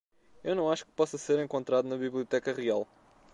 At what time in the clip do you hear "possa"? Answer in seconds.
0.93-1.15